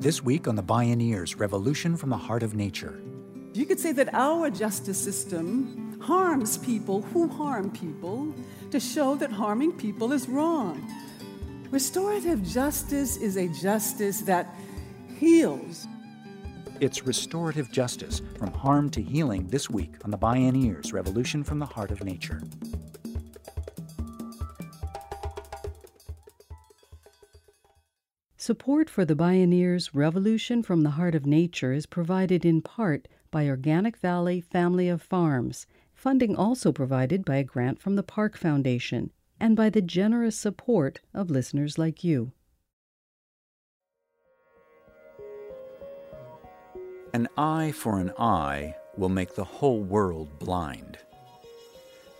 [0.00, 3.00] This week on the Bioneers Revolution from the Heart of Nature.
[3.52, 8.32] You could say that our justice system harms people who harm people
[8.70, 10.88] to show that harming people is wrong.
[11.72, 14.54] Restorative justice is a justice that
[15.18, 15.88] heals.
[16.78, 21.66] It's restorative justice from harm to healing this week on the Bioneers Revolution from the
[21.66, 22.40] Heart of Nature.
[28.48, 33.46] Support for the Bioneers Revolution from the Heart of Nature is provided in part by
[33.46, 39.10] Organic Valley Family of Farms, funding also provided by a grant from the Park Foundation
[39.38, 42.32] and by the generous support of listeners like you.
[47.12, 50.96] An eye for an eye will make the whole world blind.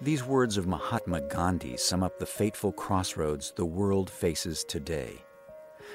[0.03, 5.23] These words of Mahatma Gandhi sum up the fateful crossroads the world faces today.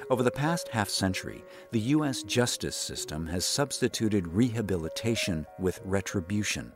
[0.09, 2.23] Over the past half century, the U.S.
[2.23, 6.73] justice system has substituted rehabilitation with retribution.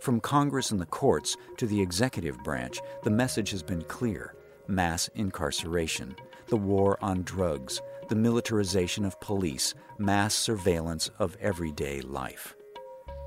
[0.00, 4.34] From Congress and the courts to the executive branch, the message has been clear
[4.66, 6.16] mass incarceration,
[6.46, 12.54] the war on drugs, the militarization of police, mass surveillance of everyday life.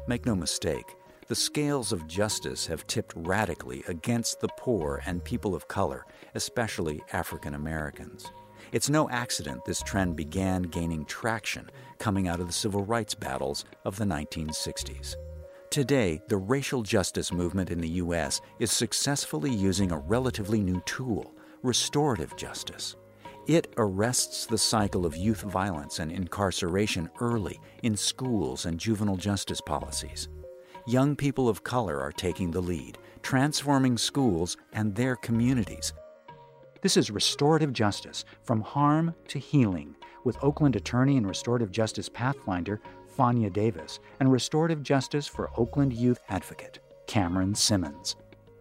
[0.07, 0.95] Make no mistake,
[1.27, 7.03] the scales of justice have tipped radically against the poor and people of color, especially
[7.13, 8.31] African Americans.
[8.71, 13.63] It's no accident this trend began gaining traction coming out of the civil rights battles
[13.85, 15.15] of the 1960s.
[15.69, 18.41] Today, the racial justice movement in the U.S.
[18.59, 22.95] is successfully using a relatively new tool restorative justice.
[23.47, 29.61] It arrests the cycle of youth violence and incarceration early in schools and juvenile justice
[29.61, 30.27] policies.
[30.85, 35.93] Young people of color are taking the lead, transforming schools and their communities
[36.81, 42.79] this is Restorative Justice From Harm to Healing with Oakland attorney and restorative justice pathfinder
[43.17, 48.15] Fania Davis and restorative justice for Oakland youth advocate Cameron Simmons.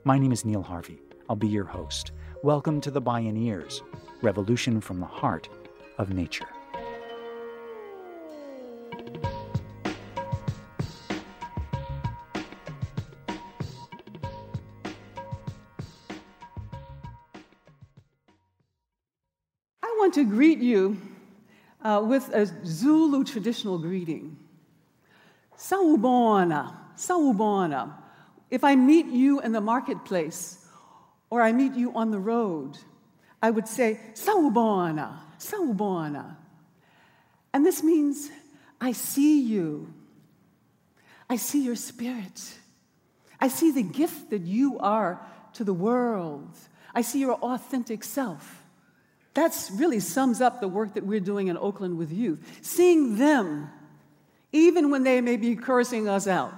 [0.05, 0.99] My name is Neil Harvey.
[1.29, 2.13] I'll be your host.
[2.43, 3.83] Welcome to the Bioneers
[4.23, 5.51] Revolution from the Heart
[5.99, 6.49] of Nature.
[20.15, 20.99] To greet you
[21.83, 24.37] uh, with a Zulu traditional greeting.
[25.59, 27.93] Sawubona, sawubona.
[28.51, 30.67] If I meet you in the marketplace
[31.31, 32.79] or I meet you on the road,
[33.43, 36.37] I would say, Sawubona, sawubona.
[37.53, 38.31] And this means,
[38.81, 39.93] I see you.
[41.29, 42.59] I see your spirit.
[43.41, 45.21] I see the gift that you are
[45.55, 46.51] to the world.
[46.95, 48.63] I see your authentic self.
[49.37, 52.43] That really sums up the work that we're doing in Oakland with youth.
[52.63, 53.71] Seeing them,
[54.51, 56.55] even when they may be cursing us out,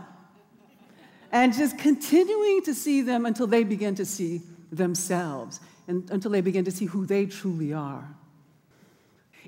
[1.33, 5.59] and just continuing to see them until they begin to see themselves
[5.89, 8.09] and until they begin to see who they truly are.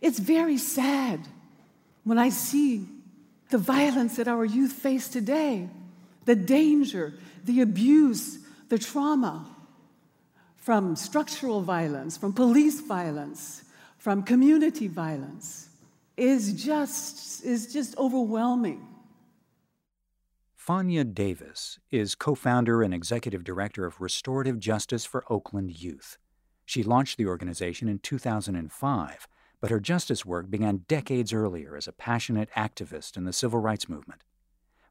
[0.02, 1.20] It's very sad
[2.02, 2.88] when I see
[3.50, 5.68] the violence that our youth face today,
[6.24, 7.14] the danger,
[7.44, 9.46] the abuse, the trauma
[10.70, 13.64] from structural violence, from police violence,
[13.98, 15.68] from community violence
[16.16, 18.86] is just, is just overwhelming.
[20.56, 26.18] Fania Davis is co founder and executive director of Restorative Justice for Oakland Youth.
[26.64, 29.26] She launched the organization in 2005,
[29.60, 33.88] but her justice work began decades earlier as a passionate activist in the civil rights
[33.88, 34.22] movement.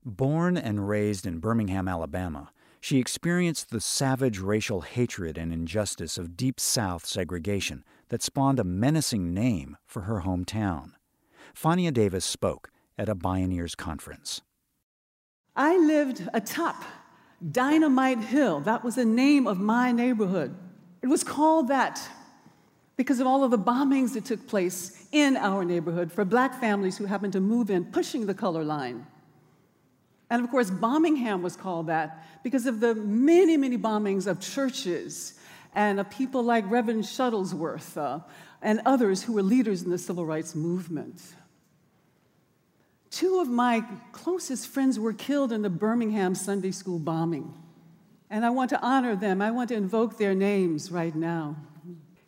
[0.03, 6.37] Born and raised in Birmingham, Alabama, she experienced the savage racial hatred and injustice of
[6.37, 10.91] Deep South segregation that spawned a menacing name for her hometown.
[11.53, 14.41] Fania Davis spoke at a Bioneers conference.
[15.55, 16.83] I lived atop
[17.51, 18.61] Dynamite Hill.
[18.61, 20.55] That was the name of my neighborhood.
[21.01, 22.01] It was called that
[22.97, 26.97] because of all of the bombings that took place in our neighborhood for black families
[26.97, 29.07] who happened to move in pushing the color line.
[30.29, 35.33] And of course, Bombingham was called that because of the many, many bombings of churches
[35.73, 38.19] and of people like Reverend Shuttlesworth uh,
[38.61, 41.21] and others who were leaders in the civil rights movement.
[43.09, 47.53] Two of my closest friends were killed in the Birmingham Sunday school bombing.
[48.29, 49.41] And I want to honor them.
[49.41, 51.55] I want to invoke their names right now.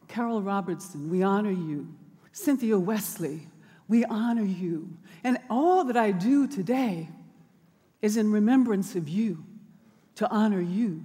[0.08, 1.88] Carole Robertson, we honor you.
[2.32, 3.48] Cynthia Wesley,
[3.88, 4.90] we honor you.
[5.24, 7.10] And all that I do today
[8.02, 9.44] is in remembrance of you,
[10.16, 11.04] to honor you.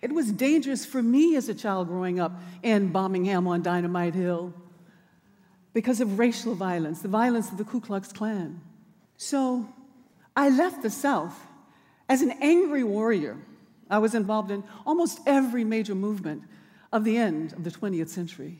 [0.00, 4.54] It was dangerous for me as a child growing up in Bombingham on Dynamite Hill.
[5.72, 8.60] because of racial violence, the violence of the Ku Klux Klan.
[9.16, 9.68] So
[10.34, 11.38] I left the South
[12.08, 13.36] as an angry warrior.
[13.88, 16.42] I was involved in almost every major movement
[16.92, 18.58] of the end of the 20th century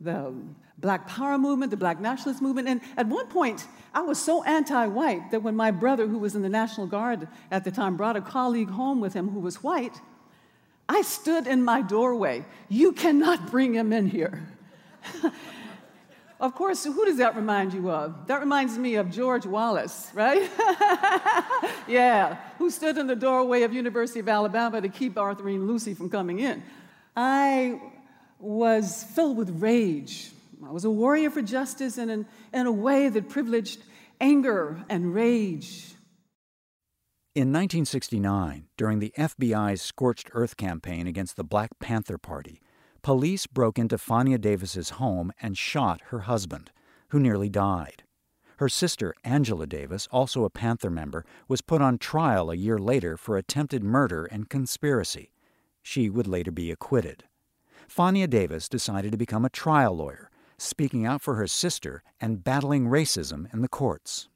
[0.00, 0.32] the
[0.78, 2.68] Black Power movement, the Black Nationalist movement.
[2.68, 6.34] And at one point, I was so anti white that when my brother, who was
[6.34, 9.62] in the National Guard at the time, brought a colleague home with him who was
[9.62, 10.00] white,
[10.88, 12.44] I stood in my doorway.
[12.68, 14.48] You cannot bring him in here.
[16.40, 18.26] of course, who does that remind you of?
[18.26, 20.50] That reminds me of George Wallace, right?
[21.88, 26.10] yeah, who stood in the doorway of University of Alabama to keep Autherine Lucy from
[26.10, 26.62] coming in.
[27.14, 27.80] I
[28.40, 30.32] was filled with rage.
[30.64, 33.80] I was a warrior for justice in, an, in a way that privileged
[34.20, 35.94] anger and rage.
[37.34, 42.60] In 1969, during the FBI's Scorched Earth campaign against the Black Panther Party,
[43.02, 46.72] police broke into Fania Davis's home and shot her husband,
[47.10, 48.02] who nearly died.
[48.58, 53.16] Her sister, Angela Davis, also a Panther member, was put on trial a year later
[53.16, 55.30] for attempted murder and conspiracy.
[55.82, 57.24] She would later be acquitted.
[57.90, 62.86] Fania Davis decided to become a trial lawyer, speaking out for her sister and battling
[62.86, 64.28] racism in the courts.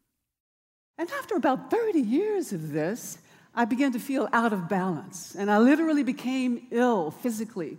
[0.98, 3.18] And after about 30 years of this,
[3.54, 7.78] I began to feel out of balance, and I literally became ill physically,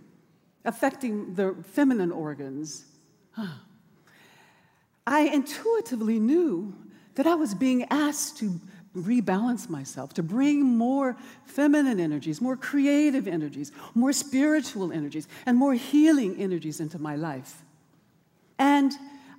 [0.64, 2.86] affecting the feminine organs.
[5.06, 6.74] I intuitively knew
[7.16, 8.60] that I was being asked to
[8.96, 15.74] rebalance myself, to bring more feminine energies, more creative energies, more spiritual energies, and more
[15.74, 17.62] healing energies into my life.
[18.58, 18.92] And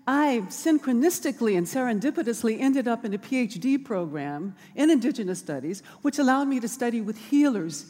[0.08, 6.48] I synchronistically and serendipitously ended up in a PhD program in Indigenous Studies, which allowed
[6.48, 7.88] me to study with healers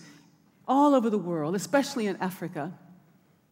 [0.67, 2.73] all over the world, especially in Africa,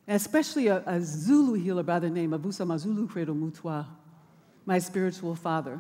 [0.08, 3.86] especially a, a Zulu healer by the name of Vusamazulu Credo Mutwa,
[4.66, 5.80] my spiritual father.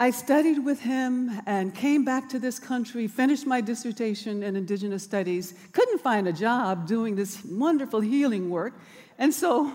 [0.00, 5.02] I studied with him and came back to this country, finished my dissertation in Indigenous
[5.02, 8.74] Studies, couldn't find a job doing this wonderful healing work,
[9.18, 9.72] and so,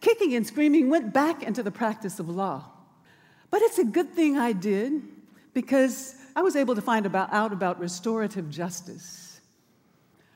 [0.00, 2.64] kicking and screaming, went back into the practice of law.
[3.50, 5.02] But it's a good thing I did
[5.52, 9.40] because I was able to find about, out about restorative justice.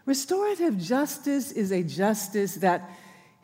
[0.06, 2.91] Restorative justice is a justice that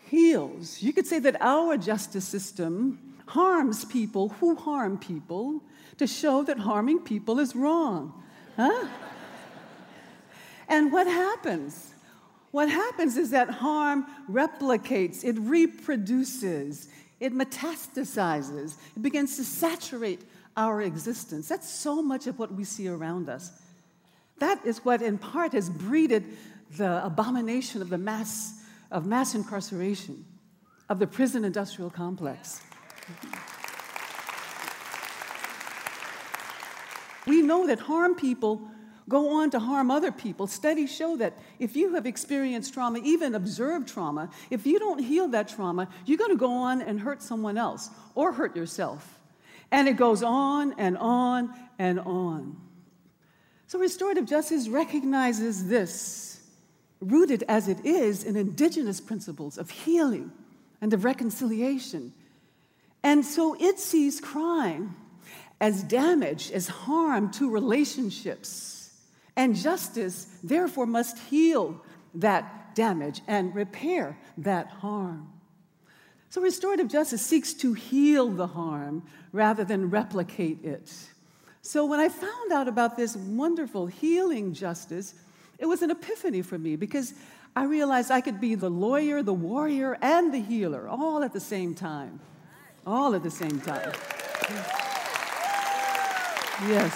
[0.09, 0.83] heals.
[0.83, 5.63] You could say that our justice system harms people who harm people
[5.99, 8.23] to show that harming people is wrong.
[8.57, 8.87] Huh?
[10.69, 11.93] and what happens?
[12.51, 16.89] What happens is that harm replicates, it reproduces,
[17.21, 20.23] it metastasizes, it begins to saturate
[20.57, 21.49] our existence.
[21.49, 23.53] That's so much of what we see around us.
[24.39, 26.25] That is what, in part, has breeded
[26.77, 28.55] the abomination of the mass
[28.91, 30.25] of mass incarceration,
[30.89, 32.63] of the prison industrial complex.
[37.27, 38.63] We know that harm people
[39.09, 40.47] go on to harm other people.
[40.47, 45.29] Studies show that if you have experienced trauma, even observed trauma, if you don't heal
[45.29, 49.21] that trauma, you're going to go on and hurt someone else or hurt yourself.
[49.71, 52.57] And it goes on and on and on.
[53.69, 56.41] So, restorative justice recognizes this,
[57.01, 60.31] rooted as it is in indigenous principles of healing
[60.81, 62.13] and of reconciliation.
[63.07, 64.97] And so it sees crime
[65.61, 68.91] as damage, as harm to relationships.
[69.37, 71.81] And justice, therefore, must heal
[72.15, 75.31] that damage and repair that harm.
[76.31, 80.93] So, restorative justice seeks to heal the harm rather than replicate it.
[81.63, 85.15] So, when I found out about this wonderful healing justice,
[85.61, 87.15] it was an epiphany for me because
[87.55, 91.39] I realized I could be the lawyer, the warrior, and the healer all at the
[91.39, 92.19] same time.
[92.87, 93.93] All at the same time.
[96.69, 96.95] Yes.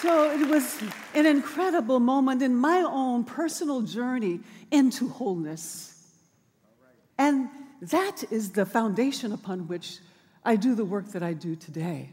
[0.00, 0.82] So it was
[1.14, 4.40] an incredible moment in my own personal journey
[4.72, 6.04] into wholeness.
[7.16, 7.48] And
[7.80, 9.98] that is the foundation upon which
[10.44, 12.10] I do the work that I do today.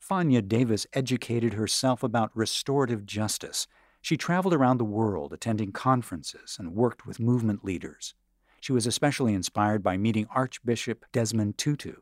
[0.00, 3.66] Fania Davis educated herself about restorative justice.
[4.00, 8.14] She traveled around the world attending conferences and worked with movement leaders.
[8.62, 11.94] She was especially inspired by meeting Archbishop Desmond Tutu,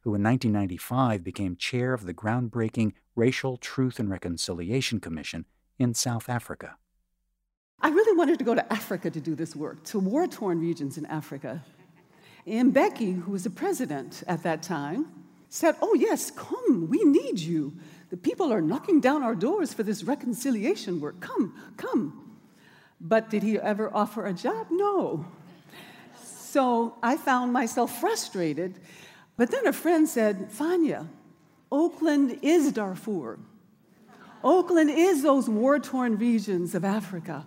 [0.00, 5.44] who in 1995 became chair of the groundbreaking Racial Truth and Reconciliation Commission
[5.78, 6.76] in South Africa.
[7.82, 10.96] I really wanted to go to Africa to do this work, to war torn regions
[10.96, 11.62] in Africa.
[12.46, 17.40] And Becky, who was the president at that time, said, Oh, yes, come, we need
[17.40, 17.76] you.
[18.08, 21.20] The people are knocking down our doors for this reconciliation work.
[21.20, 22.38] Come, come.
[23.02, 24.68] But did he ever offer a job?
[24.70, 25.26] No.
[26.56, 28.80] So I found myself frustrated.
[29.36, 31.06] But then a friend said, Fania,
[31.70, 33.38] Oakland is Darfur.
[34.42, 37.44] Oakland is those war torn regions of Africa.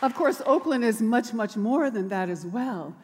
[0.00, 2.96] Of course, Oakland is much, much more than that as well.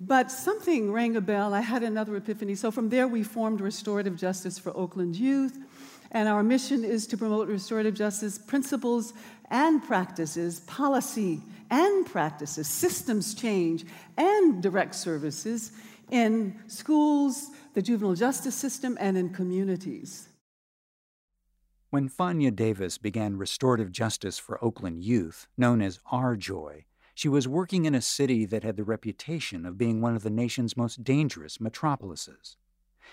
[0.00, 1.54] But something rang a bell.
[1.54, 2.56] I had another epiphany.
[2.56, 5.60] So from there, we formed Restorative Justice for Oakland Youth.
[6.12, 9.12] And our mission is to promote restorative justice principles
[9.50, 11.40] and practices, policy
[11.70, 13.84] and practices, systems change,
[14.16, 15.72] and direct services
[16.10, 20.28] in schools, the juvenile justice system, and in communities.
[21.90, 27.84] When Fania Davis began restorative justice for Oakland youth, known as R-JOY, she was working
[27.84, 31.60] in a city that had the reputation of being one of the nation's most dangerous
[31.60, 32.56] metropolises.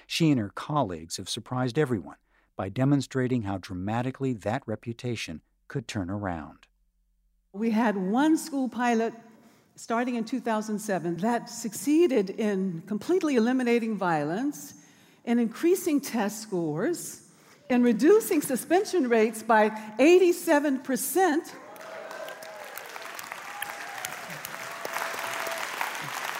[0.06, 2.18] She and her colleagues have surprised everyone
[2.57, 6.67] by demonstrating how dramatically that reputation could turn around.
[7.53, 9.13] We had one school pilot
[9.75, 14.73] starting in 2007 that succeeded in completely eliminating violence,
[15.23, 17.21] in increasing test scores,
[17.69, 21.53] and reducing suspension rates by 87%.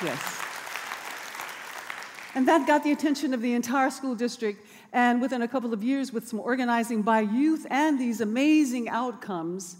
[0.03, 0.38] Yes.
[2.33, 4.66] And that got the attention of the entire school district.
[4.94, 9.77] And within a couple of years, with some organizing by youth and these amazing outcomes,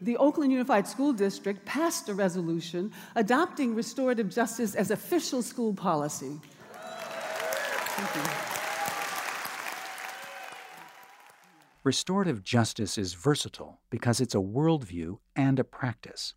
[0.00, 6.40] the Oakland Unified School District passed a resolution adopting restorative justice as official school policy.
[11.82, 16.34] Restorative justice is versatile because it's a worldview and a practice.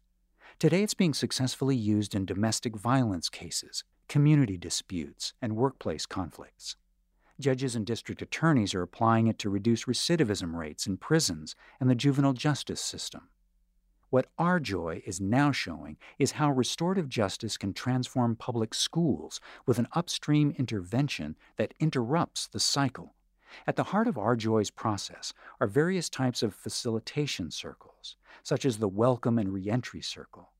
[0.59, 6.77] Today, it's being successfully used in domestic violence cases, community disputes, and workplace conflicts.
[7.39, 11.95] Judges and district attorneys are applying it to reduce recidivism rates in prisons and the
[11.95, 13.27] juvenile justice system.
[14.11, 19.87] What R-JOY is now showing is how restorative justice can transform public schools with an
[19.93, 23.15] upstream intervention that interrupts the cycle.
[23.65, 28.87] At the heart of R-JOY's process are various types of facilitation circles, such as the
[28.87, 30.51] Welcome and Reentry Circle.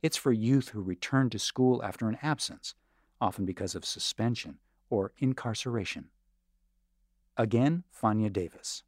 [0.00, 2.74] It's for youth who return to school after an absence,
[3.20, 4.58] often because of suspension
[4.88, 6.08] or incarceration.
[7.36, 8.82] Again, Fania Davis.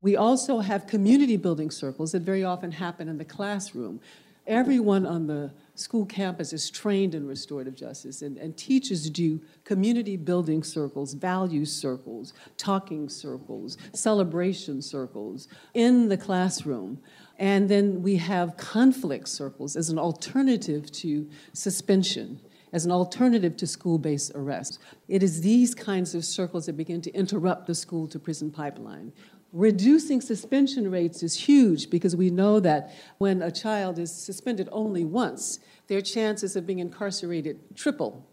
[0.00, 4.00] We also have community building circles that very often happen in the classroom.
[4.46, 10.18] Everyone on the school campus is trained in restorative justice, and, and teachers do community
[10.18, 17.00] building circles, value circles, talking circles, celebration circles in the classroom.
[17.38, 22.40] And then we have conflict circles as an alternative to suspension
[22.74, 24.80] as an alternative to school based arrest.
[25.06, 29.12] It is these kinds of circles that begin to interrupt the school to prison pipeline.
[29.52, 35.04] Reducing suspension rates is huge because we know that when a child is suspended only
[35.04, 38.26] once, their chances of being incarcerated triple,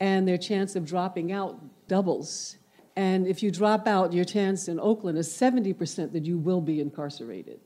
[0.00, 2.56] and their chance of dropping out doubles.
[2.96, 6.80] And if you drop out, your chance in Oakland is 70% that you will be
[6.80, 7.60] incarcerated.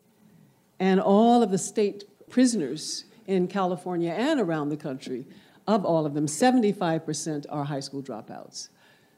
[0.81, 5.27] And all of the state prisoners in California and around the country,
[5.67, 8.69] of all of them, 75% are high school dropouts.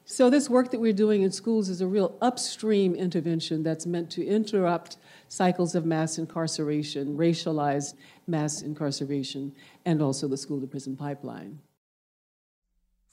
[0.09, 4.09] So, this work that we're doing in schools is a real upstream intervention that's meant
[4.11, 4.95] to interrupt
[5.27, 11.59] cycles of mass incarceration, racialized mass incarceration, and also the school to prison pipeline.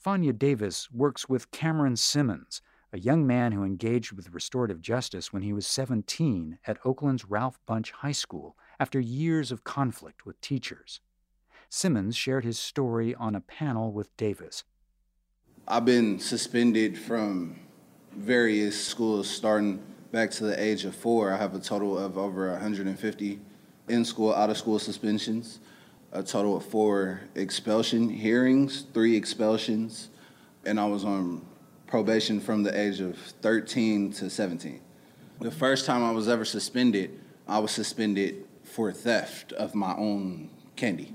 [0.05, 2.61] Fania Davis works with Cameron Simmons,
[2.93, 7.59] a young man who engaged with restorative justice when he was 17 at Oakland's Ralph
[7.67, 11.01] Bunche High School after years of conflict with teachers.
[11.75, 14.63] Simmons shared his story on a panel with Davis
[15.67, 17.59] I've been suspended from
[18.15, 21.33] various schools starting back to the age of four.
[21.33, 23.39] I have a total of over 150
[23.89, 25.59] in school, out of school suspensions,
[26.13, 30.11] a total of four expulsion hearings, three expulsions,
[30.65, 31.45] and I was on
[31.87, 34.79] probation from the age of 13 to 17.
[35.41, 40.51] The first time I was ever suspended, I was suspended for theft of my own
[40.77, 41.11] candy.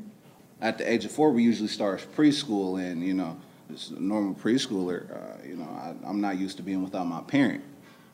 [0.60, 3.36] At the age of four, we usually start preschool, and you know,
[3.72, 7.22] as a normal preschooler, uh, you know, I, am not used to being without my
[7.22, 7.64] parent.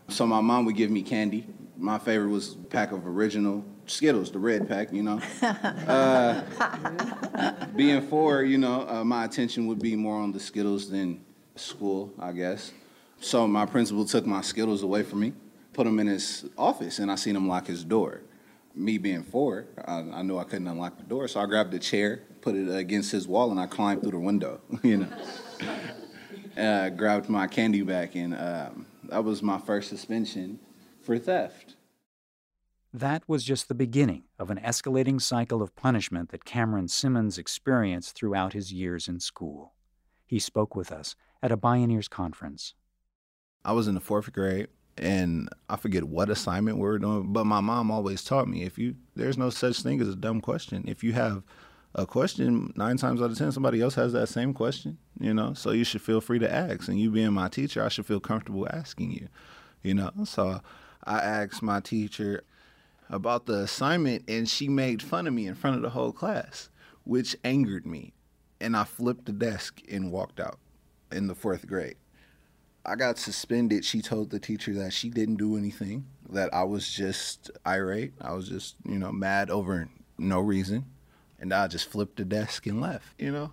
[0.08, 1.46] So my mom would give me candy.
[1.76, 5.20] My favorite was a pack of original Skittles, the red pack, you know.
[5.86, 6.42] Uh,
[7.76, 11.22] being four, you know, uh, my attention would be more on the Skittles than
[11.54, 12.72] school, I guess.
[13.20, 15.32] So my principal took my Skittles away from me,
[15.72, 18.22] put them in his office, and I seen him lock his door.
[18.76, 21.78] Me being four, I, I knew I couldn't unlock the door, so I grabbed a
[21.78, 25.09] chair, put it against his wall, and I climbed through the window, you know
[26.56, 30.59] uh, grabbed my candy back, and um, that was my first suspension
[31.02, 31.76] for theft.
[32.92, 38.14] That was just the beginning of an escalating cycle of punishment that Cameron Simmons experienced
[38.14, 39.75] throughout his years in school.
[40.25, 42.75] He spoke with us at a Bioneers conference.
[43.64, 47.44] I was in the fourth grade and I forget what assignment we were doing, but
[47.44, 50.84] my mom always taught me if you there's no such thing as a dumb question.
[50.86, 51.42] If you have
[51.94, 55.54] a question, nine times out of ten, somebody else has that same question, you know.
[55.54, 56.88] So you should feel free to ask.
[56.88, 59.28] And you being my teacher, I should feel comfortable asking you,
[59.82, 60.10] you know.
[60.24, 60.60] So
[61.04, 62.42] I asked my teacher
[63.08, 66.68] about the assignment, and she made fun of me in front of the whole class,
[67.04, 68.12] which angered me.
[68.60, 70.58] And I flipped the desk and walked out
[71.12, 71.96] in the fourth grade.
[72.88, 73.84] I got suspended.
[73.84, 78.12] She told the teacher that she didn't do anything, that I was just irate.
[78.20, 79.88] I was just, you know, mad over
[80.18, 80.86] no reason.
[81.40, 83.52] And I just flipped the desk and left, you know.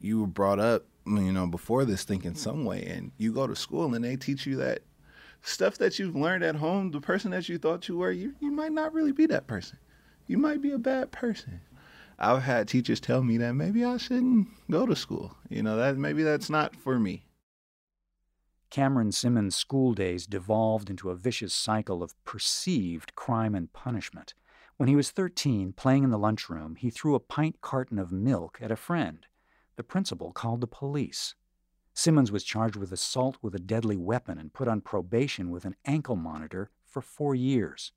[0.00, 3.56] You were brought up, you know, before this thinking some way, and you go to
[3.56, 4.80] school and they teach you that
[5.42, 8.50] stuff that you've learned at home, the person that you thought you were, you, you
[8.50, 9.78] might not really be that person.
[10.26, 11.60] You might be a bad person.
[12.18, 15.34] I've had teachers tell me that maybe I shouldn't go to school.
[15.48, 17.23] You know, that maybe that's not for me.
[18.74, 24.34] Cameron Simmons' school days devolved into a vicious cycle of perceived crime and punishment.
[24.78, 28.58] When he was 13, playing in the lunchroom, he threw a pint carton of milk
[28.60, 29.26] at a friend.
[29.76, 31.36] The principal called the police.
[31.92, 35.76] Simmons was charged with assault with a deadly weapon and put on probation with an
[35.84, 37.92] ankle monitor for four years.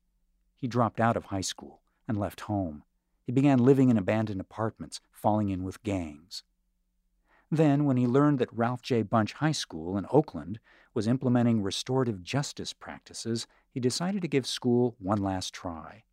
[0.54, 2.84] He dropped out of high school and left home.
[3.26, 6.44] He began living in abandoned apartments, falling in with gangs.
[7.50, 9.02] Then, when he learned that Ralph J.
[9.02, 10.58] Bunche High School in Oakland
[10.92, 16.04] was implementing restorative justice practices, he decided to give school one last try.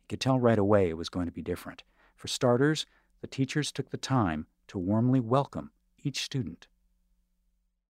[0.00, 1.82] He could tell right away it was going to be different.
[2.14, 2.84] For starters,
[3.22, 5.70] the teachers took the time to warmly welcome
[6.02, 6.66] each student.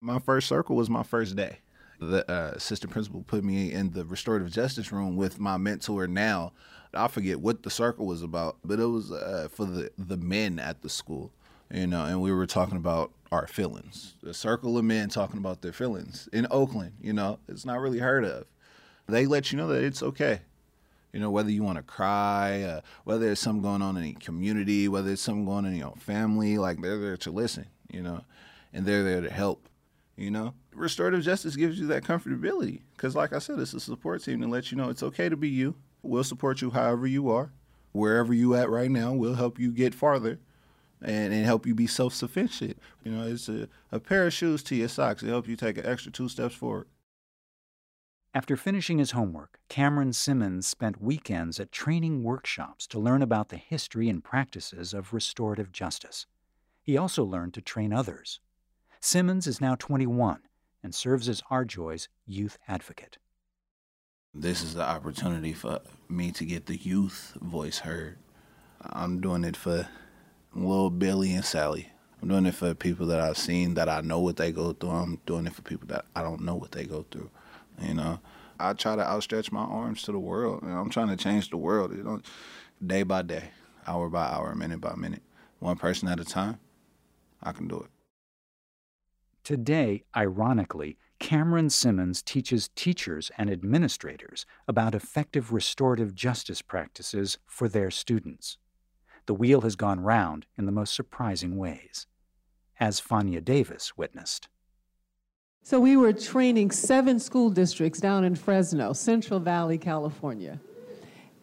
[0.01, 1.59] My first circle was my first day.
[1.99, 6.53] The uh, assistant principal put me in the restorative justice room with my mentor now.
[6.95, 10.59] I forget what the circle was about, but it was uh, for the, the men
[10.59, 11.33] at the school
[11.71, 14.15] you know, and we were talking about our feelings.
[14.25, 17.99] A circle of men talking about their feelings in Oakland, you know, it's not really
[17.99, 18.47] heard of.
[19.09, 20.41] They let you know that it's okay.
[21.13, 24.21] You know, whether you want to cry, uh, whether there's something going on in your
[24.21, 28.03] community, whether it's something going on in your family, like they're there to listen, you
[28.03, 28.23] know,
[28.73, 29.69] and they're there to help,
[30.17, 30.55] you know.
[30.75, 34.47] Restorative justice gives you that comfortability because, like I said, it's a support team to
[34.47, 35.77] let you know it's okay to be you.
[36.03, 37.51] We'll support you however you are,
[37.93, 39.15] wherever you at right now.
[39.15, 40.39] We'll help you get farther
[41.03, 42.79] and, and help you be self sufficient.
[43.05, 45.79] You know, it's a, a pair of shoes to your socks It help you take
[45.79, 46.87] an extra two steps forward.
[48.35, 53.57] After finishing his homework, Cameron Simmons spent weekends at training workshops to learn about the
[53.57, 56.27] history and practices of restorative justice.
[56.83, 58.41] He also learned to train others.
[59.01, 60.41] Simmons is now 21
[60.83, 63.17] and serves as R-JOY's youth advocate.
[64.35, 65.81] This is the opportunity for
[66.11, 68.19] me to get the youth voice heard.
[68.83, 69.89] I'm doing it for
[70.65, 71.89] little Billy and Sally.
[72.23, 74.91] I'm doing it for people that I've seen that I know what they go through.
[74.91, 77.31] I'm doing it for people that I don't know what they go through.
[77.83, 78.21] You know,
[78.59, 80.61] I try to outstretch my arms to the world.
[80.63, 81.95] You know, I'm trying to change the world.
[81.95, 82.21] You know,
[82.85, 83.51] day by day,
[83.87, 85.23] hour by hour, minute by minute,
[85.59, 86.59] one person at a time.
[87.43, 87.91] I can do it.
[89.45, 97.91] Today, ironically, Cameron Simmons teaches teachers and administrators about effective restorative justice practices for their
[97.91, 98.59] students
[99.27, 102.07] the wheel has gone round in the most surprising ways,
[102.81, 104.49] as Fania Davis witnessed.
[105.63, 110.61] So we were training seven school districts down in Fresno, Central Valley, California.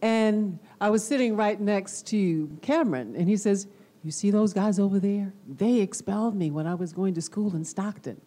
[0.01, 3.67] And I was sitting right next to Cameron, and he says,
[4.01, 5.33] You see those guys over there?
[5.47, 8.19] They expelled me when I was going to school in Stockton.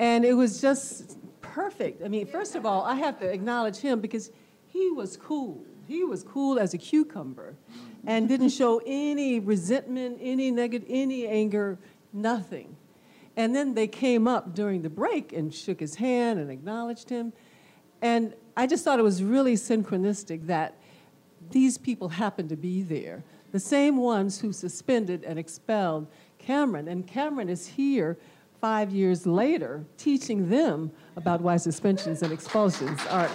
[0.00, 2.02] And it was just perfect.
[2.02, 4.30] I mean, first of all, I have to acknowledge him because
[4.66, 5.64] he was cool.
[5.86, 7.54] He was cool as a cucumber
[8.06, 11.78] and didn't show any resentment, any negative, any anger,
[12.12, 12.76] nothing.
[13.36, 17.32] And then they came up during the break and shook his hand and acknowledged him.
[18.00, 20.74] And I just thought it was really synchronistic that
[21.50, 23.22] these people happened to be there.
[23.52, 26.88] The same ones who suspended and expelled Cameron.
[26.88, 28.18] And Cameron is here
[28.60, 33.32] five years later teaching them about why suspensions and expulsions aren't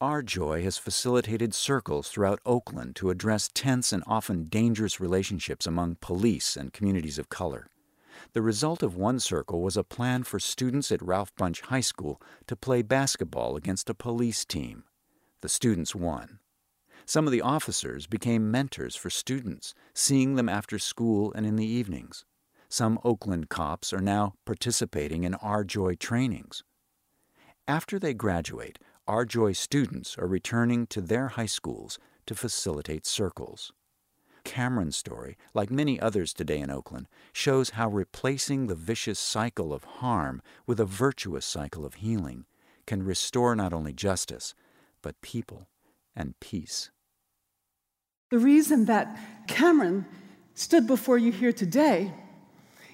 [0.00, 0.24] healthy.
[0.24, 6.56] joy has facilitated circles throughout Oakland to address tense and often dangerous relationships among police
[6.56, 7.66] and communities of color.
[8.32, 12.20] The result of one circle was a plan for students at Ralph Bunche High School
[12.46, 14.84] to play basketball against a police team.
[15.42, 16.38] The students won.
[17.06, 21.66] Some of the officers became mentors for students, seeing them after school and in the
[21.66, 22.24] evenings.
[22.68, 26.62] Some Oakland cops are now participating in R-JOY trainings.
[27.66, 28.78] After they graduate,
[29.10, 33.72] R-JOY students are returning to their high schools to facilitate circles.
[34.44, 39.82] Cameron's story, like many others today in Oakland, shows how replacing the vicious cycle of
[39.82, 42.44] harm with a virtuous cycle of healing
[42.86, 44.54] can restore not only justice,
[45.02, 45.66] but people
[46.14, 46.92] and peace.
[48.30, 49.18] The reason that
[49.48, 50.06] Cameron
[50.54, 52.12] stood before you here today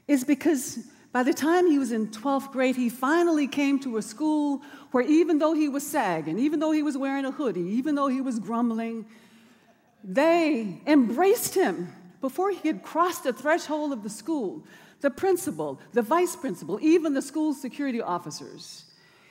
[0.09, 0.79] is because
[1.17, 5.03] by the time he was in 12th grade, he finally came to a school where
[5.03, 8.21] even though he was sagging, even though he was wearing a hoodie, even though he
[8.21, 9.07] was grumbling,
[10.05, 14.63] they embraced him before he had crossed the threshold of the school.
[15.01, 18.85] The principal, the vice principal, even the school security officers.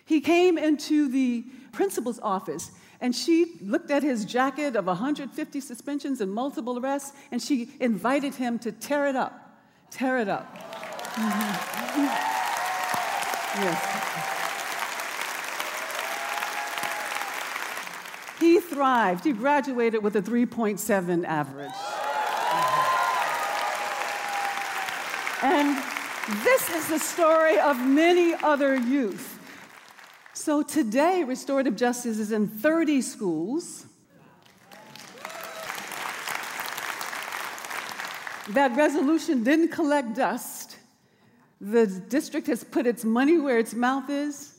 [0.05, 6.19] He came into the principal's office and she looked at his jacket of 150 suspensions
[6.19, 9.61] and multiple arrests and she invited him to tear it up.
[9.91, 10.74] Tear it up.
[13.57, 13.95] Yes.
[18.39, 19.23] He thrived.
[19.23, 21.71] He graduated with a 3.7 average.
[25.41, 25.77] And
[26.43, 29.39] this is the story of many other youth.
[30.33, 33.85] So today, restorative justice is in 30 schools.
[38.49, 40.74] That resolution didn't collect dust.
[41.61, 44.51] The district has put its money where its mouth is.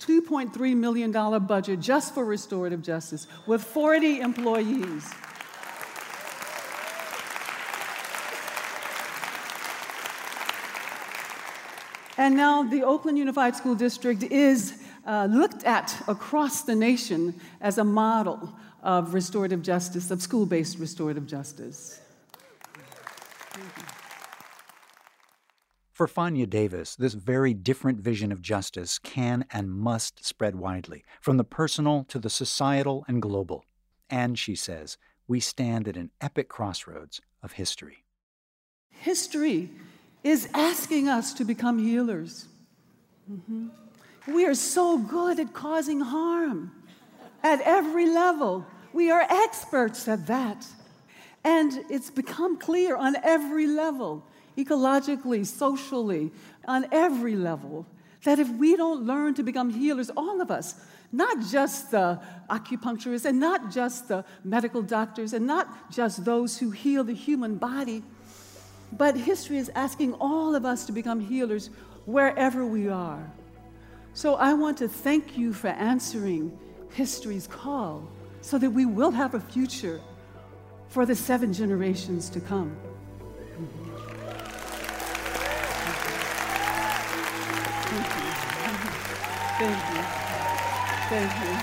[0.00, 1.12] $2.3 million
[1.46, 5.04] budget just for restorative justice with 40 employees.
[12.16, 14.74] And now the Oakland Unified School District is
[15.06, 20.78] uh, looked at across the nation as a model of restorative justice, of school based
[20.78, 22.00] restorative justice.
[26.00, 31.36] For Fania Davis, this very different vision of justice can and must spread widely, from
[31.36, 33.66] the personal to the societal and global.
[34.08, 34.96] And, she says,
[35.28, 38.06] we stand at an epic crossroads of history.
[38.88, 39.68] History
[40.24, 42.48] is asking us to become healers.
[43.30, 43.68] Mm-hmm.
[44.32, 46.72] We are so good at causing harm
[47.42, 48.64] at every level.
[48.94, 50.66] We are experts at that.
[51.44, 54.24] And it's become clear on every level
[54.56, 56.30] ecologically, socially,
[56.66, 57.86] on every level.
[58.24, 60.74] That if we don't learn to become healers, all of us,
[61.12, 66.70] not just the acupuncturists and not just the medical doctors and not just those who
[66.70, 68.02] heal the human body,
[68.92, 71.70] but history is asking all of us to become healers
[72.06, 73.30] wherever we are.
[74.12, 76.56] So I want to thank you for answering
[76.92, 78.08] history's call
[78.40, 80.00] so that we will have a future
[80.88, 82.76] for the seven generations to come.
[89.60, 90.02] Thank you.
[91.10, 91.54] Thank you.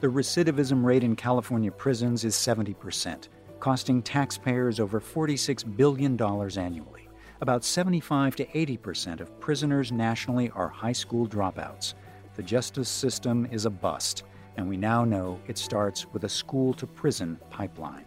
[0.00, 3.26] The recidivism rate in California prisons is 70%,
[3.58, 6.16] costing taxpayers over $46 billion
[6.56, 7.08] annually.
[7.40, 11.94] About 75 to 80% of prisoners nationally are high school dropouts.
[12.36, 14.22] The justice system is a bust,
[14.56, 18.04] and we now know it starts with a school to prison pipeline.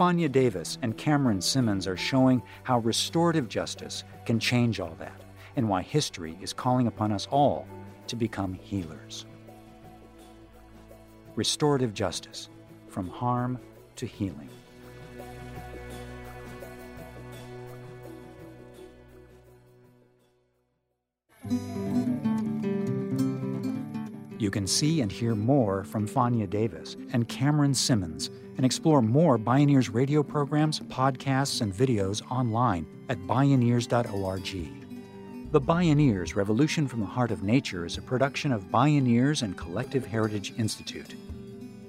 [0.00, 5.20] Fania Davis and Cameron Simmons are showing how restorative justice can change all that
[5.56, 7.68] and why history is calling upon us all
[8.06, 9.26] to become healers.
[11.36, 12.48] Restorative justice
[12.88, 13.58] from harm
[13.96, 14.48] to healing.
[24.50, 29.38] You can see and hear more from Fania Davis and Cameron Simmons and explore more
[29.38, 35.52] Bioneers radio programs, podcasts, and videos online at Bioneers.org.
[35.52, 40.04] The Bioneers Revolution from the Heart of Nature is a production of Bioneers and Collective
[40.04, 41.14] Heritage Institute.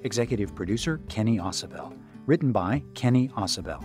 [0.03, 1.97] Executive producer Kenny Ausubel.
[2.27, 3.83] Written by Kenny Ausubel.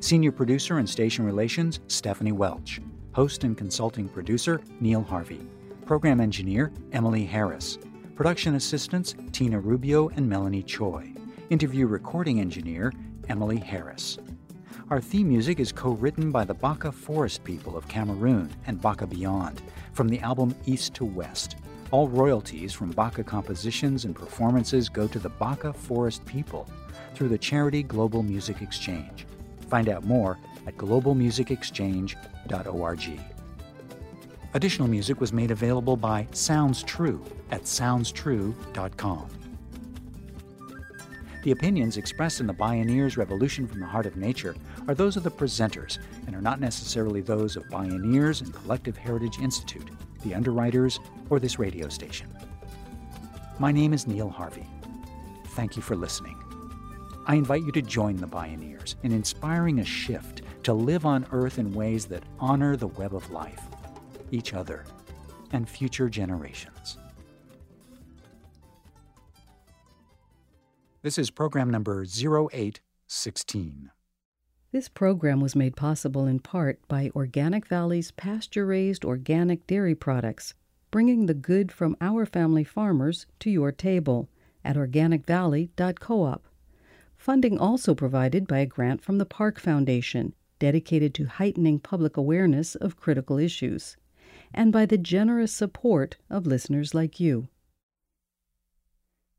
[0.00, 2.80] Senior producer and station relations Stephanie Welch.
[3.12, 5.46] Host and consulting producer Neil Harvey.
[5.84, 7.78] Program engineer Emily Harris.
[8.14, 11.12] Production assistants Tina Rubio and Melanie Choi.
[11.50, 12.92] Interview recording engineer
[13.28, 14.18] Emily Harris.
[14.88, 19.08] Our theme music is co written by the Baka Forest people of Cameroon and Baka
[19.08, 19.60] Beyond
[19.94, 21.56] from the album East to West.
[21.90, 26.70] All royalties from Baka compositions and performances go to the Baka Forest people
[27.16, 29.26] through the charity Global Music Exchange.
[29.68, 33.33] Find out more at globalmusicexchange.org.
[34.54, 39.28] Additional music was made available by Sounds True at soundstrue.com.
[41.42, 44.54] The opinions expressed in the Bioneers Revolution from the Heart of Nature
[44.86, 49.40] are those of the presenters and are not necessarily those of Bioneers and Collective Heritage
[49.40, 49.90] Institute,
[50.24, 52.32] the underwriters, or this radio station.
[53.58, 54.66] My name is Neil Harvey.
[55.48, 56.38] Thank you for listening.
[57.26, 61.58] I invite you to join the Bioneers in inspiring a shift to live on Earth
[61.58, 63.60] in ways that honor the web of life,
[64.34, 64.84] each other,
[65.52, 66.98] and future generations.
[71.02, 73.90] This is program number 0816.
[74.72, 80.54] This program was made possible in part by Organic Valley's pasture raised organic dairy products,
[80.90, 84.28] bringing the good from our family farmers to your table
[84.64, 86.48] at organicvalley.coop.
[87.16, 92.74] Funding also provided by a grant from the Park Foundation, dedicated to heightening public awareness
[92.74, 93.96] of critical issues,
[94.54, 97.48] and by the generous support of listeners like you.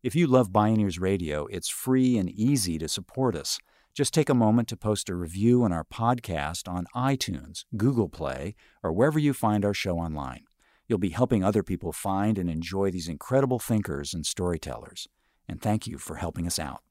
[0.03, 3.57] If you love Bioneers Radio, it's free and easy to support us.
[3.95, 8.53] Just take a moment to post a review on our podcast on iTunes, Google Play,
[8.83, 10.43] or wherever you find our show online.
[10.87, 15.07] You'll be helping other people find and enjoy these incredible thinkers and storytellers.
[15.47, 16.84] And thank you for helping us out.